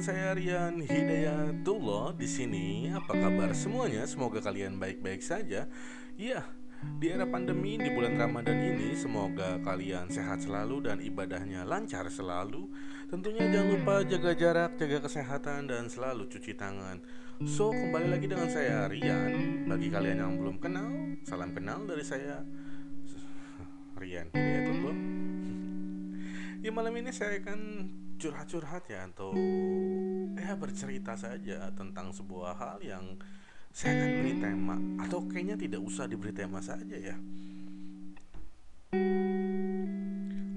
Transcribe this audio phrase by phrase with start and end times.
[0.00, 2.88] dengan saya Rian Hidayatullah di sini.
[2.88, 4.08] Apa kabar semuanya?
[4.08, 5.68] Semoga kalian baik-baik saja.
[6.16, 6.40] Ya,
[6.96, 12.72] di era pandemi di bulan Ramadan ini semoga kalian sehat selalu dan ibadahnya lancar selalu.
[13.12, 17.04] Tentunya jangan lupa jaga jarak, jaga kesehatan dan selalu cuci tangan.
[17.44, 19.68] So, kembali lagi dengan saya Rian.
[19.68, 22.40] Bagi kalian yang belum kenal, salam kenal dari saya
[24.00, 24.96] Rian Hidayatullah.
[26.60, 27.60] Ya malam ini saya akan
[28.20, 29.32] curhat-curhat ya atau
[30.36, 33.16] ya bercerita saja tentang sebuah hal yang
[33.72, 37.16] saya akan beri tema atau kayaknya tidak usah diberi tema saja ya.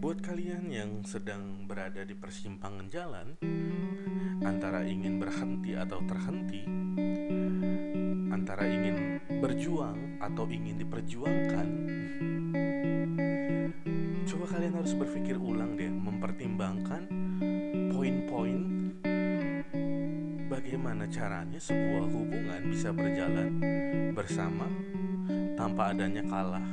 [0.03, 3.39] Buat kalian yang sedang berada di persimpangan jalan
[4.43, 6.67] antara ingin berhenti atau terhenti,
[8.27, 11.67] antara ingin berjuang atau ingin diperjuangkan,
[14.27, 17.22] coba kalian harus berpikir ulang deh, mempertimbangkan
[18.03, 18.59] poin-poin
[20.51, 23.63] bagaimana caranya sebuah hubungan bisa berjalan
[24.11, 24.67] bersama
[25.55, 26.67] tanpa adanya kalah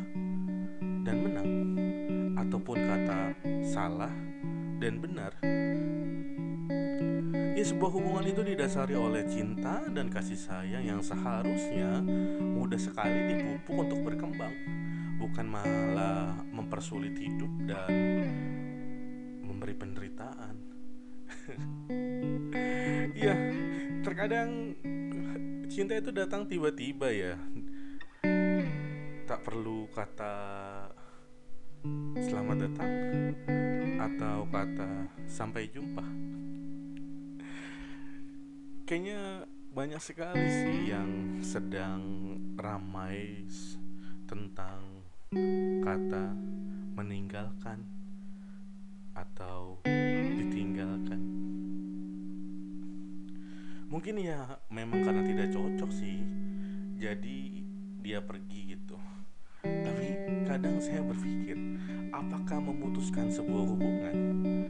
[1.07, 1.51] dan menang
[2.35, 3.21] ataupun kata
[3.63, 4.11] salah
[4.83, 5.31] dan benar.
[7.55, 12.03] Ya sebuah hubungan itu didasari oleh cinta dan kasih sayang yang seharusnya
[12.43, 14.55] mudah sekali dipupuk untuk berkembang,
[15.23, 17.87] bukan malah mempersulit hidup dan
[19.47, 20.70] memberi penderitaan.
[23.15, 23.35] Iya,
[24.01, 24.75] terkadang
[25.71, 27.35] cinta itu datang tiba-tiba ya.
[29.25, 30.35] Tak perlu kata
[32.19, 32.93] selamat datang
[34.01, 34.91] atau kata
[35.25, 36.05] sampai jumpa.
[38.85, 42.03] Kayaknya banyak sekali sih yang sedang
[42.59, 43.47] ramai
[44.27, 45.07] tentang
[45.87, 46.35] kata
[46.99, 47.87] meninggalkan
[49.15, 51.30] atau ditinggalkan.
[53.91, 56.23] Mungkin ya memang karena tidak cocok sih,
[56.95, 57.39] jadi
[57.99, 58.95] dia pergi gitu.
[59.67, 60.07] Tapi
[60.47, 61.59] kadang saya berpikir,
[62.15, 64.15] apakah memutuskan sebuah hubungan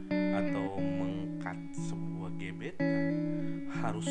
[0.09, 3.13] atau mengkat sebuah gebetan
[3.69, 4.09] harus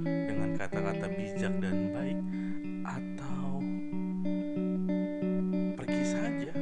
[0.00, 2.18] dengan kata-kata bijak dan baik
[2.88, 3.60] atau
[5.76, 6.52] pergi saja,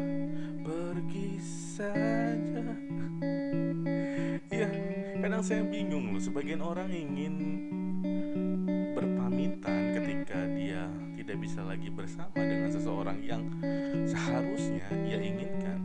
[0.67, 1.31] pergi
[1.79, 2.63] saja.
[4.51, 4.69] Ya,
[5.23, 6.19] kadang saya bingung loh.
[6.19, 7.35] Sebagian orang ingin
[11.65, 13.43] lagi bersama dengan seseorang yang
[14.05, 15.81] seharusnya ia inginkan.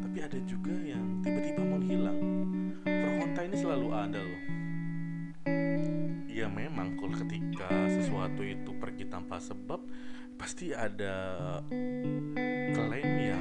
[0.00, 2.20] Tapi ada juga yang tiba-tiba menghilang.
[2.86, 4.42] Pro kontra ini selalu ada loh.
[6.30, 9.82] Ya memang kalau ketika sesuatu itu pergi tanpa sebab
[10.38, 11.58] pasti ada
[12.74, 13.40] klaim ya,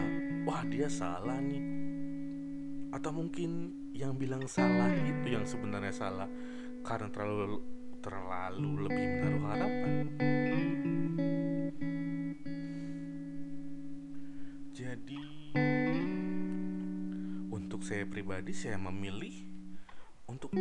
[0.50, 1.64] wah dia salah nih.
[2.94, 6.30] Atau mungkin yang bilang salah itu yang sebenarnya salah
[6.84, 7.62] karena terlalu
[8.04, 9.94] terlalu lebih menaruh harapan.
[17.84, 19.44] Saya pribadi saya memilih
[20.32, 20.56] untuk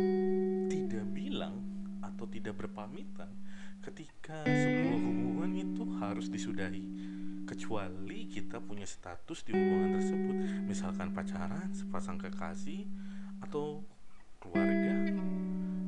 [0.67, 1.63] tidak bilang
[2.03, 3.31] atau tidak berpamitan
[3.79, 6.83] ketika sebuah hubungan itu harus disudahi.
[7.43, 10.35] Kecuali kita punya status di hubungan tersebut
[10.67, 12.87] misalkan pacaran sepasang kekasih
[13.39, 13.83] atau
[14.43, 15.15] keluarga.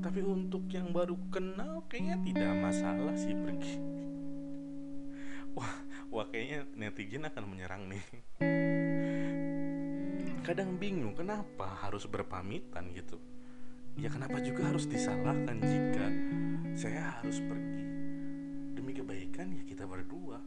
[0.04, 3.76] Tapi untuk yang baru kenal kayaknya tidak masalah sih pergi
[5.58, 5.74] wah
[6.12, 8.04] wah kayaknya netizen akan menyerang nih
[10.46, 13.18] kadang bingung kenapa harus berpamitan gitu?
[13.98, 16.06] Ya kenapa juga harus disalahkan jika
[16.78, 17.86] saya harus pergi?
[18.78, 20.38] Demi kebaikan ya kita berdua.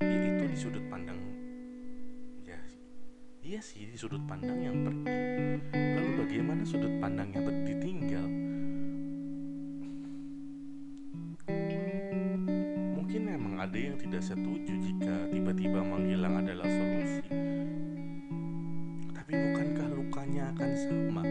[0.00, 1.20] Yaitu di sudut pandang
[2.44, 2.56] ya
[3.44, 5.12] iya sih di sudut pandang yang pergi.
[5.76, 8.26] Lalu bagaimana sudut pandang yang ditinggal?
[12.96, 17.43] Mungkin memang ada yang tidak setuju jika tiba-tiba menghilang adalah solusi
[20.52, 21.22] akan sama.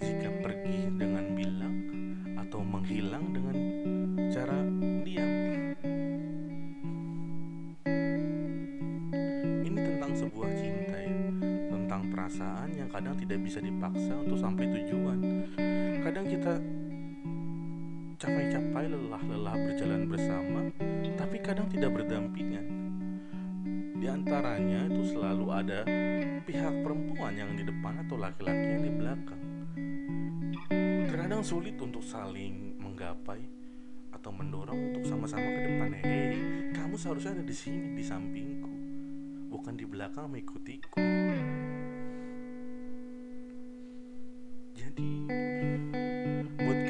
[0.00, 1.76] Jika pergi dengan bilang
[2.40, 3.56] atau menghilang dengan
[4.32, 4.58] cara
[5.04, 5.32] diam.
[9.66, 11.16] Ini tentang sebuah cinta ya.
[11.68, 15.18] Tentang perasaan yang kadang tidak bisa dipaksa untuk sampai tujuan.
[16.06, 16.54] Kadang kita
[18.16, 20.72] capai-capai lelah-lelah berjalan bersama
[21.16, 22.64] tapi kadang tidak berdampingan.
[23.96, 25.82] Di antaranya itu selalu ada
[26.46, 29.42] pihak perempuan yang di depan atau laki-laki yang di belakang
[31.10, 33.42] terkadang sulit untuk saling menggapai
[34.14, 36.38] atau mendorong untuk sama-sama ke depan hei
[36.70, 38.72] kamu seharusnya ada di sini di sampingku
[39.50, 41.02] bukan di belakang mengikutiku
[44.78, 45.10] jadi
[46.62, 46.80] buat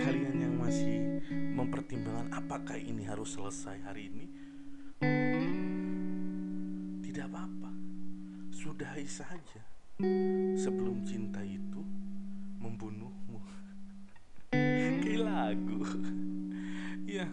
[2.47, 4.46] apakah ini harus selesai hari ini?
[8.67, 9.63] Sudahi saja
[10.59, 11.87] sebelum cinta itu
[12.59, 13.39] membunuhmu.
[15.07, 15.87] Kayak lagu.
[17.07, 17.31] ya,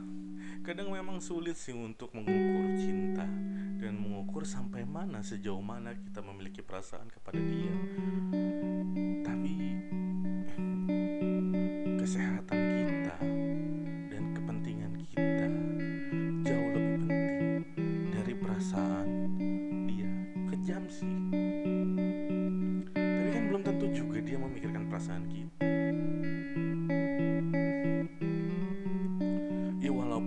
[0.61, 3.25] kadang memang sulit sih untuk mengukur cinta
[3.81, 7.73] dan mengukur sampai mana sejauh mana kita memiliki perasaan kepada dia.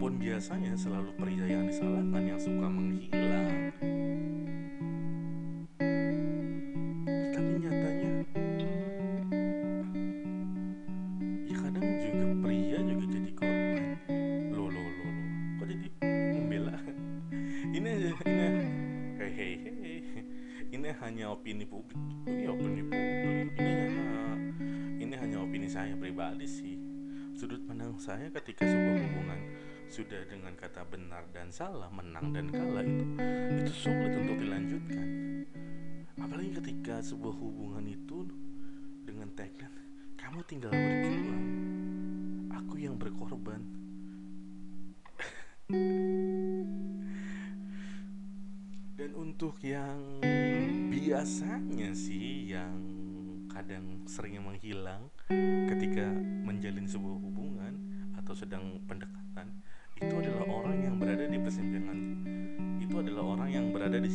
[0.07, 3.75] Walaupun biasanya selalu pria yang disalahkan yang suka menghilang.
[7.35, 8.11] Tapi nyatanya
[11.51, 13.83] Ya kadang juga pria juga jadi korban.
[14.55, 15.15] Loh loh loh
[15.59, 15.89] Kok jadi
[16.39, 16.79] membela?
[17.75, 18.47] Ini aja ini
[19.19, 19.99] Hei hei hei.
[20.71, 21.99] Ini hanya opini publik.
[22.31, 23.59] Ini opini publik.
[23.59, 24.07] Ini hanya
[25.03, 26.79] Ini hanya opini saya pribadi sih.
[27.35, 32.83] Sudut pandang saya ketika sebuah hubungan sudah dengan kata benar dan salah, menang dan kalah
[32.83, 33.07] itu
[33.63, 35.09] itu sulit untuk dilanjutkan.
[36.19, 38.27] Apalagi ketika sebuah hubungan itu
[39.07, 39.87] dengan tagline
[40.19, 41.45] kamu tinggal berjuang,
[42.51, 43.63] aku yang berkorban.
[48.97, 50.23] dan untuk yang
[50.91, 52.75] biasanya sih yang
[53.51, 55.11] kadang sering menghilang
[55.71, 56.07] ketika
[56.47, 57.86] menjalin sebuah hubungan
[58.27, 59.63] atau sedang pendekatan
[60.03, 61.99] itu adalah orang yang berada di persimpangan.
[62.83, 64.11] Itu adalah orang yang berada di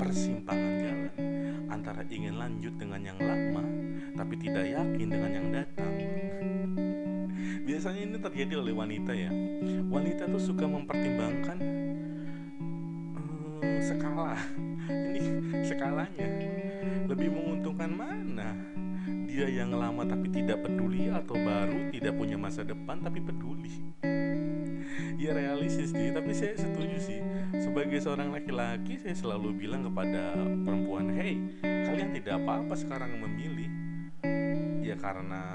[0.00, 1.12] persimpangan jalan.
[1.68, 3.60] Antara ingin lanjut dengan yang lama
[4.16, 5.92] tapi tidak yakin dengan yang datang.
[7.68, 9.28] Biasanya ini terjadi oleh wanita ya.
[9.92, 11.58] Wanita tuh suka mempertimbangkan
[13.12, 14.40] um, skala.
[14.90, 15.22] Ini
[15.68, 16.28] skalanya
[17.06, 18.56] lebih menguntungkan mana
[19.30, 23.94] dia yang lama tapi tidak peduli atau baru tidak punya masa depan tapi peduli.
[25.22, 26.10] Ya realistis sih.
[26.10, 27.22] Tapi saya setuju sih.
[27.62, 30.34] Sebagai seorang laki-laki saya selalu bilang kepada
[30.66, 33.70] perempuan hey kalian tidak apa-apa sekarang memilih.
[34.82, 35.54] Ya karena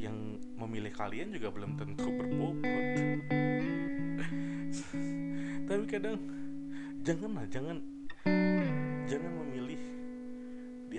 [0.00, 2.64] yang memilih kalian juga belum tentu berbobot.
[5.68, 6.16] Tapi kadang
[7.04, 7.76] janganlah jangan
[9.04, 9.32] jangan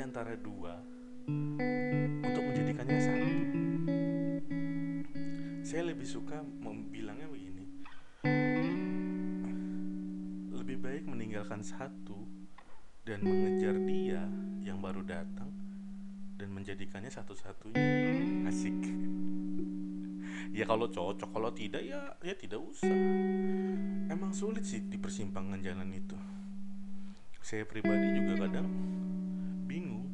[0.01, 0.81] antara dua
[2.25, 3.29] untuk menjadikannya satu.
[5.61, 7.65] Saya lebih suka membilangnya begini.
[10.57, 12.17] Lebih baik meninggalkan satu
[13.05, 14.25] dan mengejar dia
[14.65, 15.53] yang baru datang
[16.35, 17.85] dan menjadikannya satu-satunya.
[18.49, 18.81] Asik.
[20.51, 22.89] ya kalau cocok, kalau tidak ya ya tidak usah.
[24.09, 26.17] Emang sulit sih di persimpangan jalan itu.
[27.41, 29.00] Saya pribadi juga kadang
[29.71, 30.11] bingung.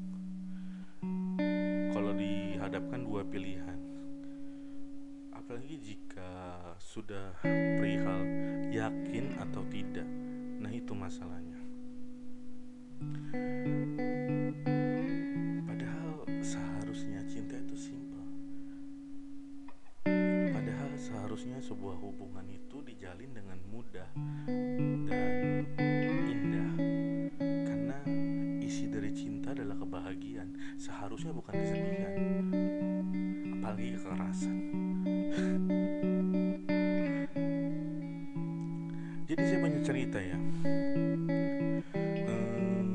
[1.89, 3.81] Kalau dihadapkan dua pilihan
[5.33, 8.21] apalagi jika sudah perihal
[8.69, 10.05] yakin atau tidak
[10.61, 11.57] nah itu masalahnya.
[15.65, 18.25] Padahal seharusnya cinta itu simpel.
[20.53, 24.09] Padahal seharusnya sebuah hubungan itu dijalin dengan mudah
[25.09, 25.46] dan
[30.79, 32.13] seharusnya bukan kesedihan.
[33.59, 34.57] Apalagi kekerasan.
[39.27, 40.37] Jadi saya banyak cerita ya.
[42.23, 42.93] Hmm,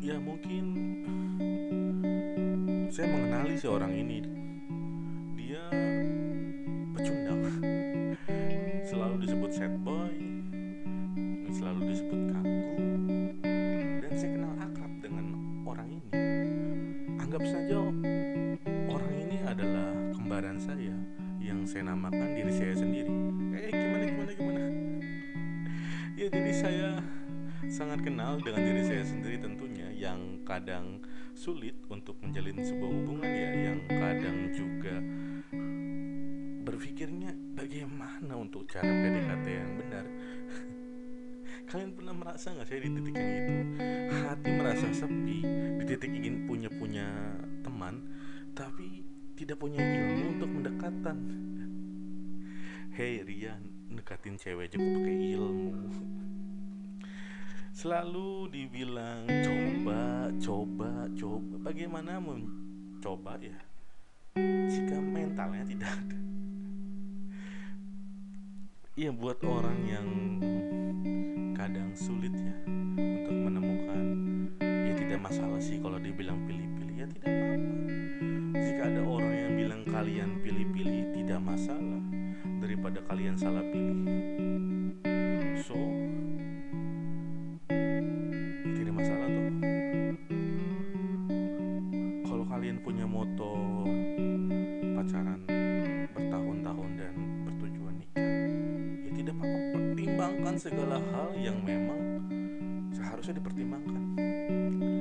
[0.00, 0.64] ya mungkin
[2.88, 4.39] saya mengenali si orang ini
[21.80, 23.08] yang saya namakan diri saya sendiri
[23.56, 24.60] eh gimana gimana gimana
[26.12, 26.88] ya jadi saya
[27.72, 31.00] sangat kenal dengan diri saya sendiri tentunya yang kadang
[31.32, 35.00] sulit untuk menjalin sebuah hubungan ya yang kadang juga
[36.68, 40.04] berpikirnya bagaimana untuk cara PDKT yang benar
[41.72, 43.56] Kalian pernah merasa nggak saya di titik yang itu?
[44.26, 45.38] Hati merasa sepi,
[45.78, 47.06] di titik ingin punya punya
[47.62, 48.04] teman,
[48.58, 49.06] tapi
[49.38, 51.40] tidak punya ilmu untuk mendekatan.
[53.00, 53.64] Hei Rian,
[53.96, 55.72] dekatin cewek aja kok pakai ilmu.
[57.72, 61.54] Selalu dibilang coba, coba, coba.
[61.64, 63.56] Bagaimana mencoba ya?
[64.68, 66.18] jika mentalnya tidak ada
[69.00, 70.08] Iya buat orang yang
[71.56, 72.52] kadang sulit ya
[73.00, 74.04] untuk menemukan
[74.60, 77.72] ya tidak masalah sih kalau dibilang pilih-pilih ya tidak apa-apa
[78.60, 80.59] jika ada orang yang bilang kalian daripada
[83.10, 84.06] kalian salah pilih.
[85.66, 85.74] So
[88.70, 89.50] tidak masalah tuh.
[92.22, 93.82] Kalau kalian punya moto
[94.94, 95.42] pacaran
[96.14, 97.14] bertahun-tahun dan
[97.50, 98.30] bertujuan nikah
[99.02, 99.58] ya tidak apa-apa.
[99.74, 102.00] Pertimbangkan segala hal yang memang
[102.94, 104.02] seharusnya dipertimbangkan.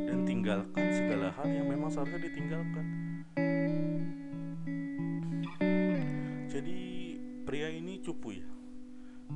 [0.09, 3.08] Dan tinggalkan segala hal yang memang seharusnya ditinggalkan
[7.49, 8.45] pria ini cupu ya?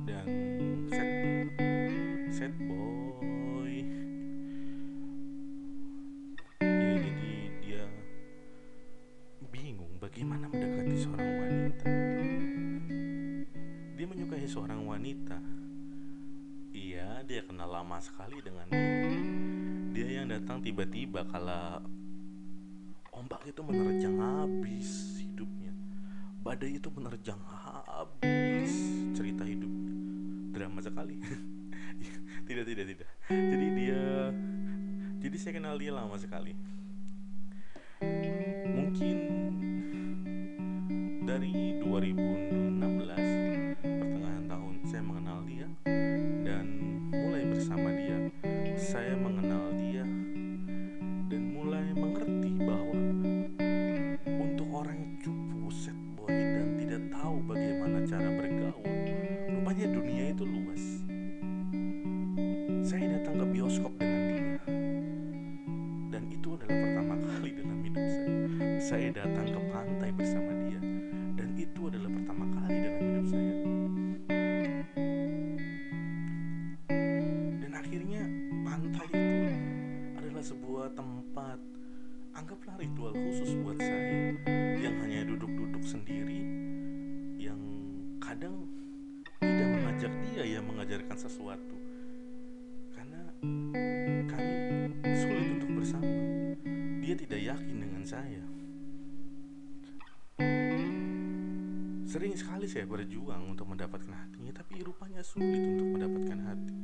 [0.06, 0.26] Dan
[0.86, 1.10] set
[2.30, 3.74] set boy.
[6.62, 7.84] Ya jadi dia
[9.50, 11.90] bingung bagaimana mendekati seorang wanita.
[13.98, 15.38] Dia menyukai seorang wanita.
[16.70, 19.10] Iya dia kenal lama sekali dengan dia.
[19.90, 21.82] Dia yang datang tiba-tiba kala
[23.10, 25.74] ombak itu menerjang habis hidupnya.
[26.46, 27.42] Badai itu menerjang
[29.14, 29.92] cerita hidupnya
[30.54, 31.16] drama sekali.
[32.44, 33.08] Tidak tidak tidak.
[33.32, 34.28] Jadi dia
[35.16, 36.52] jadi saya kenal dia lama sekali.
[38.68, 39.16] Mungkin
[41.24, 45.64] dari 2016 pertengahan tahun saya mengenal dia
[46.44, 46.66] dan
[47.08, 48.28] mulai bersama dia
[48.76, 49.63] saya mengenal
[98.04, 98.44] saya.
[102.04, 106.76] Sering sekali saya berjuang untuk mendapatkan hatinya tapi rupanya sulit untuk mendapatkan hati.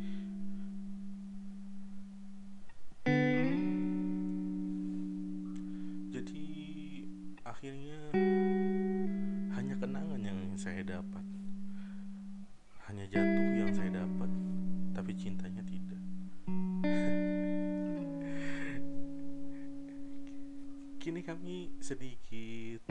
[6.11, 6.45] Jadi
[7.45, 8.01] akhirnya
[9.55, 11.25] hanya kenangan yang saya dapat.
[12.91, 14.31] Hanya jatuh yang saya dapat
[14.97, 15.80] tapi cintanya tidak
[21.01, 22.85] kini kami sedikit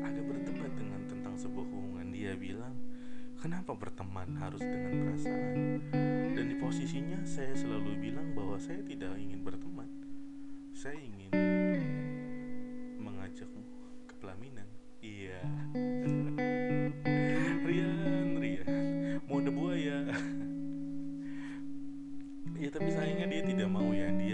[0.00, 2.08] agak berdebat dengan tentang sebuah hubungan.
[2.08, 2.72] Dia bilang
[3.36, 5.84] kenapa berteman harus dengan perasaan?
[6.32, 9.92] Dan di posisinya saya selalu bilang bahwa saya tidak ingin berteman.
[10.72, 11.28] Saya ingin
[12.96, 13.60] mengajakmu
[14.08, 14.64] ke pelaminan.
[15.04, 15.36] Iya.
[17.68, 18.68] Rian Rian.
[19.28, 19.98] Mau ada buaya.
[22.60, 24.12] Ya tapi sayangnya dia tidak mau ya.
[24.20, 24.29] Dia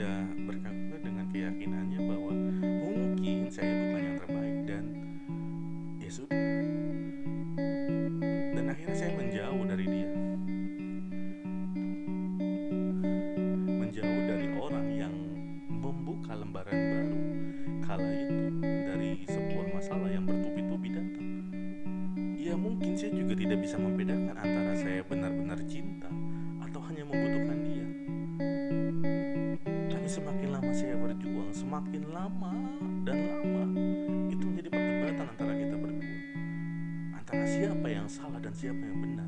[37.26, 39.26] antara siapa yang salah dan siapa yang benar.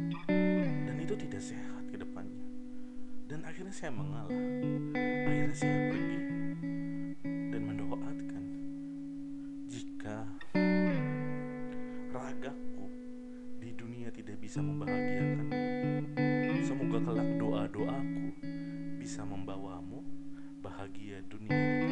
[0.86, 2.46] Dan itu tidak sehat ke depannya.
[3.26, 4.30] Dan akhirnya saya mengalah.
[5.26, 6.20] Akhirnya saya pergi.
[7.26, 8.44] Dan mendoakan.
[9.66, 10.30] Jika
[12.14, 12.86] ragaku
[13.58, 15.50] di dunia tidak bisa membahagiakan
[16.62, 18.26] semoga kelak doa-doaku
[19.02, 20.06] bisa membawamu
[20.62, 21.82] bahagia dunia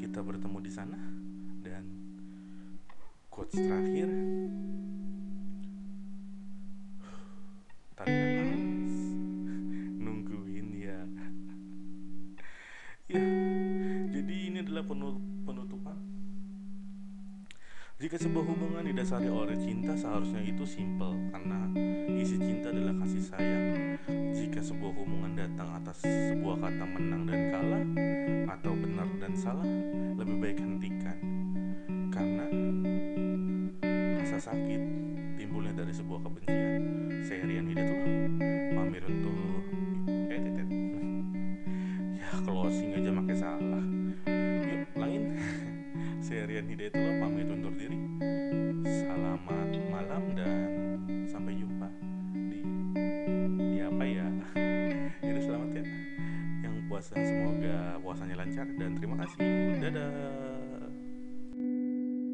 [0.00, 0.96] kita bertemu di sana.
[1.60, 1.92] Dan
[3.28, 4.08] quotes terakhir
[19.14, 21.70] didasari oleh cinta seharusnya itu simple karena
[22.18, 23.66] isi cinta adalah kasih sayang.
[24.10, 27.84] Jika sebuah hubungan datang atas sebuah kata menang dan kalah
[28.58, 29.70] atau benar dan salah,
[30.18, 31.14] lebih baik hentikan.
[32.10, 32.46] Karena
[34.18, 34.82] rasa sakit
[35.38, 36.82] timbulnya dari sebuah kebencian.
[37.22, 38.13] Saya Rian Widatulah.